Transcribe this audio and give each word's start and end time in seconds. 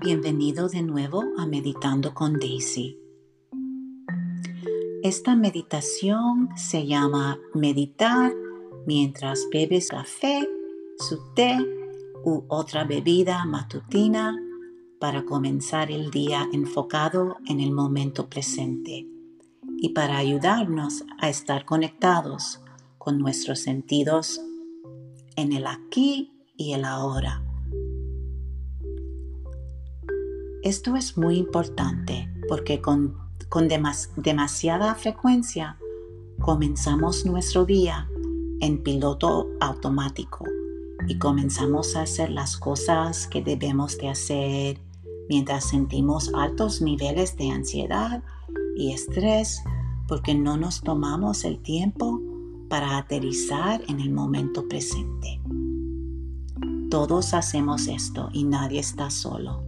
Bienvenido 0.00 0.68
de 0.68 0.82
nuevo 0.82 1.22
a 1.38 1.46
Meditando 1.46 2.12
con 2.12 2.40
Daisy. 2.40 2.98
Esta 5.04 5.36
meditación 5.36 6.48
se 6.56 6.84
llama 6.84 7.38
meditar 7.54 8.34
mientras 8.86 9.46
bebes 9.52 9.90
café, 9.90 10.48
su 10.98 11.32
té 11.32 11.56
u 12.24 12.42
otra 12.48 12.82
bebida 12.82 13.44
matutina 13.44 14.36
para 14.98 15.24
comenzar 15.24 15.92
el 15.92 16.10
día 16.10 16.48
enfocado 16.52 17.36
en 17.46 17.60
el 17.60 17.70
momento 17.70 18.28
presente 18.28 19.06
y 19.76 19.90
para 19.90 20.18
ayudarnos 20.18 21.04
a 21.20 21.28
estar 21.28 21.64
conectados 21.64 22.60
con 22.98 23.20
nuestros 23.20 23.60
sentidos 23.60 24.40
en 25.36 25.52
el 25.52 25.68
aquí 25.68 26.32
y 26.56 26.72
el 26.72 26.84
ahora. 26.84 27.47
Esto 30.62 30.96
es 30.96 31.16
muy 31.16 31.36
importante 31.36 32.28
porque 32.48 32.80
con, 32.80 33.16
demasiada 34.16 34.94
frecuencia 34.96 35.78
comenzamos 36.40 37.24
nuestro 37.24 37.64
día 37.64 38.08
en 38.60 38.82
piloto 38.82 39.48
automático 39.60 40.44
y 41.06 41.16
comenzamos 41.18 41.94
a 41.94 42.02
hacer 42.02 42.30
las 42.30 42.56
cosas 42.56 43.28
que 43.28 43.40
debemos 43.40 43.98
de 43.98 44.08
hacer 44.08 44.80
mientras 45.28 45.64
sentimos 45.64 46.32
altos 46.34 46.82
niveles 46.82 47.36
de 47.36 47.50
ansiedad 47.50 48.24
y 48.76 48.92
estrés 48.92 49.62
porque 50.08 50.34
no 50.34 50.56
nos 50.56 50.80
tomamos 50.80 51.44
el 51.44 51.60
tiempo 51.60 52.20
para 52.68 52.98
aterrizar 52.98 53.80
en 53.86 54.00
el 54.00 54.10
momento 54.10 54.66
presente. 54.66 55.40
Todos 56.90 57.32
hacemos 57.32 57.86
esto 57.86 58.28
y 58.32 58.42
nadie 58.42 58.80
está 58.80 59.08
solo. 59.10 59.67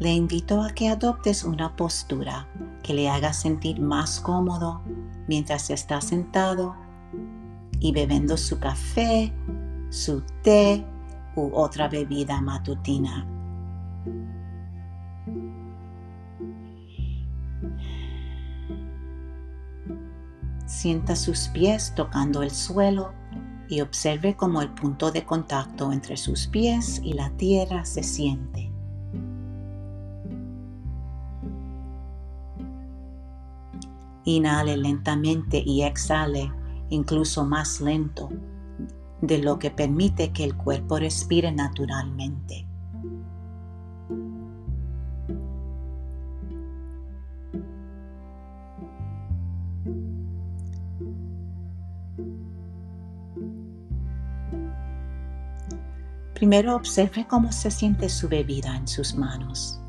Le 0.00 0.14
invito 0.14 0.62
a 0.62 0.70
que 0.70 0.88
adoptes 0.88 1.44
una 1.44 1.76
postura 1.76 2.48
que 2.82 2.94
le 2.94 3.10
haga 3.10 3.34
sentir 3.34 3.82
más 3.82 4.18
cómodo 4.18 4.80
mientras 5.28 5.68
está 5.68 6.00
sentado 6.00 6.74
y 7.80 7.92
bebiendo 7.92 8.38
su 8.38 8.58
café, 8.58 9.30
su 9.90 10.22
té 10.42 10.86
u 11.36 11.50
otra 11.52 11.86
bebida 11.90 12.40
matutina. 12.40 13.26
Sienta 20.64 21.14
sus 21.14 21.48
pies 21.48 21.92
tocando 21.94 22.42
el 22.42 22.52
suelo 22.52 23.12
y 23.68 23.82
observe 23.82 24.34
cómo 24.34 24.62
el 24.62 24.70
punto 24.70 25.12
de 25.12 25.26
contacto 25.26 25.92
entre 25.92 26.16
sus 26.16 26.46
pies 26.46 27.02
y 27.04 27.12
la 27.12 27.28
tierra 27.36 27.84
se 27.84 28.02
siente. 28.02 28.69
Inhale 34.30 34.76
lentamente 34.76 35.60
y 35.64 35.82
exhale 35.82 36.52
incluso 36.88 37.44
más 37.44 37.80
lento 37.80 38.28
de 39.20 39.38
lo 39.38 39.58
que 39.58 39.72
permite 39.72 40.32
que 40.32 40.44
el 40.44 40.56
cuerpo 40.56 40.98
respire 40.98 41.50
naturalmente. 41.50 42.66
Primero 56.34 56.76
observe 56.76 57.26
cómo 57.26 57.50
se 57.50 57.70
siente 57.72 58.08
su 58.08 58.28
bebida 58.28 58.76
en 58.76 58.86
sus 58.86 59.14
manos. 59.14 59.79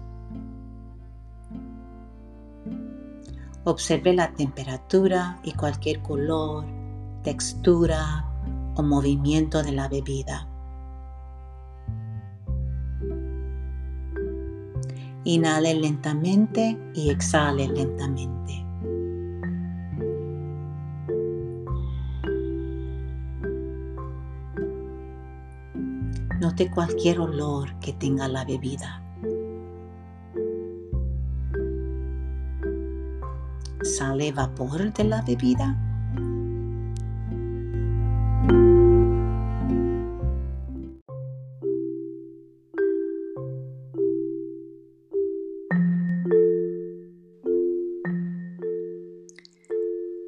Observe 3.64 4.14
la 4.14 4.34
temperatura 4.34 5.40
y 5.44 5.52
cualquier 5.54 6.02
color, 6.02 6.66
textura 7.24 8.26
o 8.76 8.82
movimiento 8.82 9.62
de 9.62 9.72
la 9.72 9.88
bebida. 9.88 10.48
Inhale 15.24 15.76
lentamente 15.76 16.76
y 16.96 17.12
exhale 17.12 17.68
lentamente. 17.68 18.66
Note 26.40 26.72
cualquier 26.72 27.20
olor 27.20 27.78
que 27.80 27.94
tenga 27.94 28.28
la 28.28 28.44
bebida. 28.44 29.01
Sale 33.92 34.32
vapor 34.32 34.94
de 34.94 35.04
la 35.04 35.22
bebida? 35.22 35.78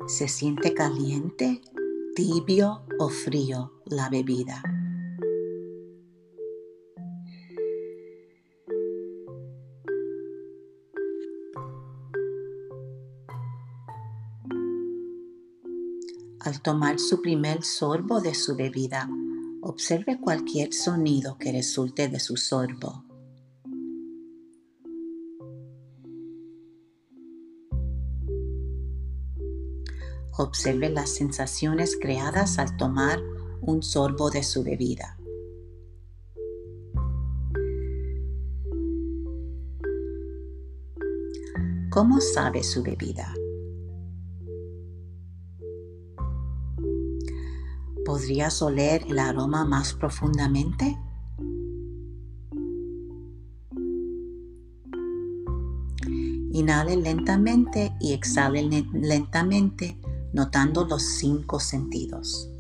¿Se 0.08 0.28
siente 0.28 0.74
caliente, 0.74 1.62
tibio 2.16 2.82
o 3.00 3.08
frío 3.10 3.72
la 3.86 4.10
bebida? 4.10 4.73
Al 16.44 16.62
tomar 16.62 17.00
su 17.00 17.22
primer 17.22 17.64
sorbo 17.64 18.20
de 18.20 18.34
su 18.34 18.58
bebida, 18.58 19.10
observe 19.62 20.20
cualquier 20.20 20.74
sonido 20.74 21.38
que 21.38 21.54
resulte 21.54 22.10
de 22.10 22.20
su 22.20 22.36
sorbo. 22.36 23.06
Observe 30.38 30.90
las 30.90 31.12
sensaciones 31.12 31.96
creadas 31.96 32.60
al 32.60 32.76
tomar 32.76 33.22
un 33.62 33.82
sorbo 33.82 34.30
de 34.30 34.44
su 34.44 34.64
bebida. 34.64 35.18
¿Cómo 41.90 42.20
sabe 42.20 42.64
su 42.64 42.84
bebida? 42.84 43.34
¿Podrías 48.14 48.62
oler 48.62 49.04
el 49.10 49.18
aroma 49.18 49.66
más 49.66 49.96
profundamente? 49.96 51.00
Inhale 56.52 56.96
lentamente 56.96 57.92
y 58.00 58.14
exhale 58.14 58.62
lentamente, 58.94 59.98
notando 60.32 60.86
los 60.86 61.02
cinco 61.02 61.60
sentidos. 61.60 62.52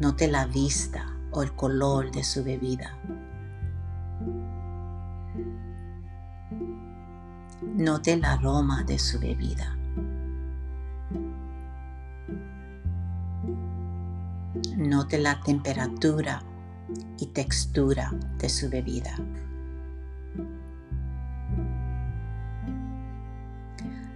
Note 0.00 0.26
la 0.28 0.46
vista 0.46 1.04
o 1.32 1.42
el 1.42 1.54
color 1.54 2.10
de 2.10 2.24
su 2.24 2.42
bebida. 2.42 2.98
Note 7.74 8.14
el 8.14 8.24
aroma 8.24 8.84
de 8.84 8.98
su 8.98 9.18
bebida. 9.18 9.77
Note 14.88 15.18
la 15.18 15.38
temperatura 15.42 16.42
y 17.18 17.26
textura 17.26 18.10
de 18.38 18.48
su 18.48 18.70
bebida. 18.70 19.14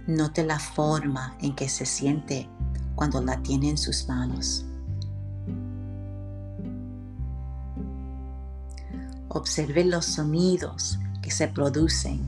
Note 0.07 0.43
la 0.43 0.57
forma 0.57 1.37
en 1.41 1.55
que 1.55 1.69
se 1.69 1.85
siente 1.85 2.49
cuando 2.95 3.21
la 3.21 3.39
tiene 3.43 3.69
en 3.69 3.77
sus 3.77 4.07
manos. 4.07 4.65
Observe 9.29 9.85
los 9.85 10.05
sonidos 10.05 10.97
que 11.21 11.29
se 11.29 11.49
producen 11.49 12.19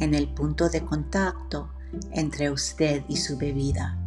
en 0.00 0.14
el 0.14 0.26
punto 0.34 0.68
de 0.68 0.84
contacto 0.84 1.70
entre 2.10 2.50
usted 2.50 3.04
y 3.06 3.16
su 3.16 3.38
bebida. 3.38 4.01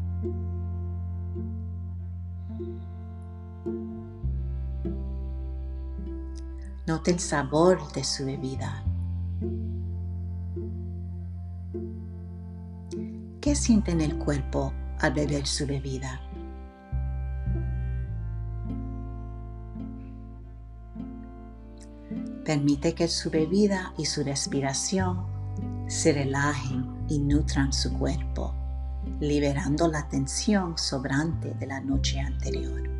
El 7.06 7.19
sabor 7.19 7.94
de 7.94 8.04
su 8.04 8.25
bebida. 8.25 8.84
¿Qué 13.40 13.54
siente 13.54 13.92
en 13.92 14.02
el 14.02 14.18
cuerpo 14.18 14.74
al 15.00 15.13
beber 15.13 15.46
su 15.46 15.68
bebida? 15.68 16.19
Permite 22.44 22.96
que 22.96 23.07
su 23.07 23.30
bebida 23.30 23.94
y 24.00 24.06
su 24.06 24.24
respiración 24.24 25.28
se 25.86 26.12
relajen 26.12 27.06
y 27.07 27.19
nutran 27.19 27.72
su 27.72 27.94
cuerpo, 27.94 28.56
liberando 29.19 29.88
la 29.88 30.10
tensión 30.10 30.75
sobrante 30.75 31.54
de 31.54 31.68
la 31.68 31.80
noche 31.81 32.19
anterior. 32.19 32.94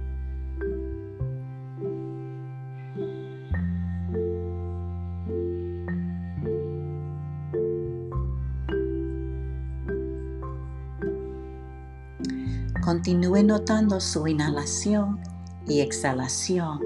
Continúe 12.86 13.42
notando 13.42 14.00
su 14.00 14.28
inhalación 14.28 15.20
y 15.68 15.80
exhalación 15.80 16.80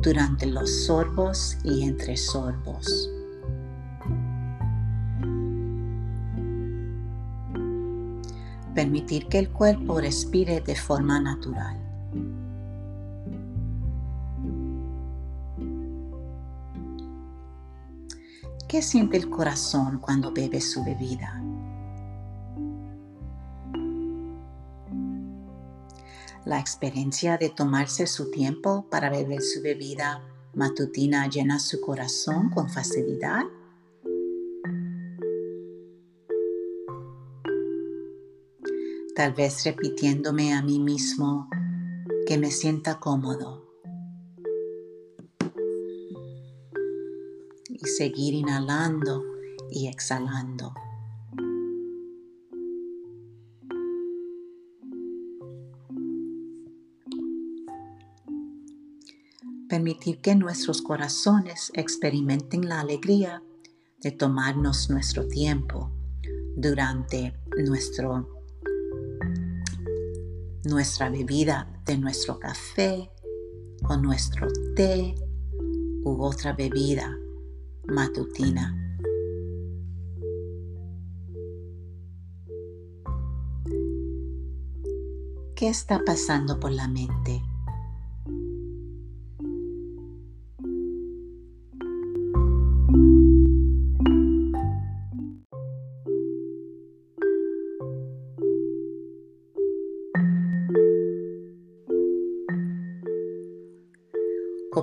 durante 0.00 0.44
los 0.44 0.86
sorbos 0.86 1.56
y 1.62 1.84
entre 1.84 2.16
sorbos. 2.16 3.08
Permitir 8.74 9.28
que 9.28 9.38
el 9.38 9.50
cuerpo 9.50 10.00
respire 10.00 10.62
de 10.62 10.74
forma 10.74 11.20
natural. 11.20 11.78
¿Qué 18.66 18.82
siente 18.82 19.16
el 19.16 19.30
corazón 19.30 20.00
cuando 20.00 20.32
bebe 20.32 20.60
su 20.60 20.82
bebida? 20.82 21.40
La 26.46 26.60
experiencia 26.60 27.38
de 27.38 27.50
tomarse 27.50 28.06
su 28.06 28.30
tiempo 28.30 28.86
para 28.88 29.10
beber 29.10 29.42
su 29.42 29.60
bebida 29.62 30.22
matutina 30.54 31.28
llena 31.28 31.58
su 31.58 31.80
corazón 31.80 32.50
con 32.50 32.70
facilidad. 32.70 33.42
Tal 39.16 39.32
vez 39.34 39.64
repitiéndome 39.64 40.54
a 40.54 40.62
mí 40.62 40.78
mismo 40.78 41.50
que 42.28 42.38
me 42.38 42.52
sienta 42.52 43.00
cómodo. 43.00 43.66
Y 47.70 47.88
seguir 47.88 48.34
inhalando 48.34 49.24
y 49.68 49.88
exhalando. 49.88 50.72
Permitir 59.76 60.22
que 60.22 60.34
nuestros 60.34 60.80
corazones 60.80 61.70
experimenten 61.74 62.66
la 62.66 62.80
alegría 62.80 63.42
de 64.00 64.10
tomarnos 64.10 64.88
nuestro 64.88 65.28
tiempo 65.28 65.92
durante 66.56 67.38
nuestro, 67.62 68.26
nuestra 70.64 71.10
bebida 71.10 71.78
de 71.84 71.98
nuestro 71.98 72.38
café 72.38 73.10
o 73.82 73.98
nuestro 73.98 74.48
té 74.74 75.14
u 76.04 76.22
otra 76.22 76.54
bebida 76.54 77.14
matutina. 77.86 78.74
¿Qué 85.54 85.68
está 85.68 86.02
pasando 86.02 86.58
por 86.58 86.72
la 86.72 86.88
mente? 86.88 87.42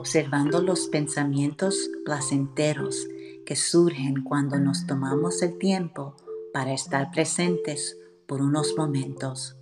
Observando 0.04 0.62
los 0.62 0.88
pensamientos 0.88 1.90
placenteros 2.04 3.08
que 3.46 3.56
surgen 3.56 4.22
cuando 4.22 4.60
nos 4.60 4.86
tomamos 4.86 5.42
el 5.42 5.58
tiempo 5.58 6.18
para 6.52 6.74
estar 6.74 7.10
presentes 7.10 7.98
por 8.28 8.42
unos 8.42 8.76
momentos 8.76 9.56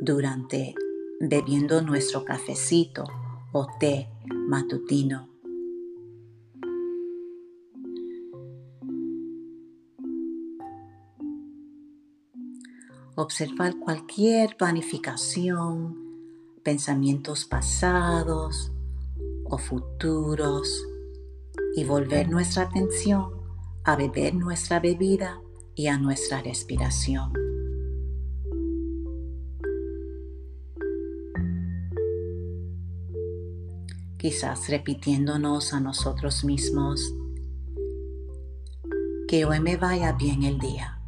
durante 0.00 0.74
bebiendo 1.20 1.80
nuestro 1.80 2.24
cafecito 2.24 3.04
o 3.52 3.68
té 3.78 4.08
matutino. 4.28 5.28
Observar 13.14 13.78
cualquier 13.78 14.56
planificación, 14.56 15.96
pensamientos 16.64 17.44
pasados, 17.44 18.73
futuros 19.58 20.86
y 21.76 21.84
volver 21.84 22.28
nuestra 22.28 22.64
atención 22.64 23.30
a 23.84 23.96
beber 23.96 24.34
nuestra 24.34 24.80
bebida 24.80 25.40
y 25.74 25.88
a 25.88 25.98
nuestra 25.98 26.40
respiración. 26.40 27.32
Quizás 34.18 34.70
repitiéndonos 34.70 35.74
a 35.74 35.80
nosotros 35.80 36.44
mismos 36.44 37.14
que 39.28 39.44
hoy 39.44 39.60
me 39.60 39.76
vaya 39.76 40.12
bien 40.12 40.44
el 40.44 40.58
día. 40.58 40.98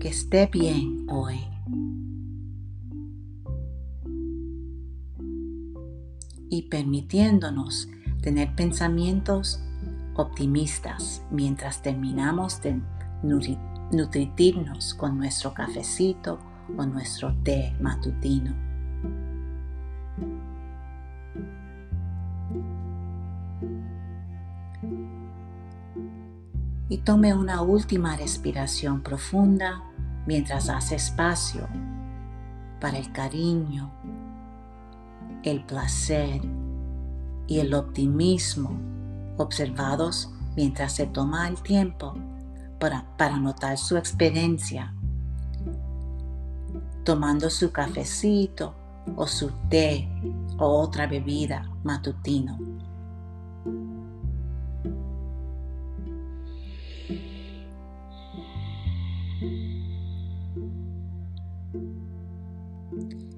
Que 0.00 0.08
esté 0.08 0.46
bien 0.52 1.06
hoy. 1.08 1.55
Y 6.48 6.62
permitiéndonos 6.62 7.88
tener 8.20 8.54
pensamientos 8.54 9.60
optimistas 10.14 11.22
mientras 11.30 11.82
terminamos 11.82 12.60
de 12.62 12.80
nutrirnos 13.92 14.94
con 14.94 15.18
nuestro 15.18 15.52
cafecito 15.54 16.38
o 16.76 16.84
nuestro 16.86 17.34
té 17.42 17.74
matutino. 17.80 18.54
Y 26.88 26.98
tome 26.98 27.34
una 27.34 27.62
última 27.62 28.16
respiración 28.16 29.02
profunda 29.02 29.82
mientras 30.26 30.68
hace 30.68 30.94
espacio 30.94 31.68
para 32.80 32.98
el 32.98 33.10
cariño 33.12 33.90
el 35.50 35.64
placer 35.64 36.40
y 37.46 37.60
el 37.60 37.74
optimismo 37.74 38.76
observados 39.36 40.30
mientras 40.56 40.94
se 40.94 41.06
toma 41.06 41.48
el 41.48 41.62
tiempo 41.62 42.14
para, 42.78 43.04
para 43.16 43.36
notar 43.38 43.78
su 43.78 43.96
experiencia, 43.96 44.92
tomando 47.04 47.50
su 47.50 47.70
cafecito 47.70 48.74
o 49.14 49.26
su 49.26 49.50
té 49.68 50.08
o 50.58 50.66
otra 50.66 51.06
bebida 51.06 51.70
matutino. 51.84 52.58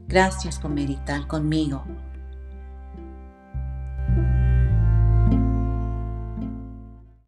Gracias 0.08 0.58
por 0.58 0.70
meditar 0.70 1.26
conmigo 1.26 1.84